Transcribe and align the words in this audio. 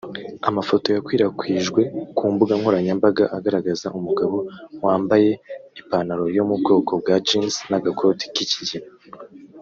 Amafoto 0.49 0.87
yakwirakwijwe 0.95 1.81
ku 2.17 2.23
mbuga 2.33 2.53
nkoranyambaga 2.59 3.23
agaragaza 3.37 3.87
umugabo 3.97 4.37
wambyaye 4.83 5.31
ipantaro 5.81 6.25
yo 6.37 6.43
mu 6.49 6.55
bwoko 6.61 6.91
bwa 7.01 7.15
jeans 7.27 7.55
n’agakoti 7.69 8.25
k’ikigina 8.35 8.89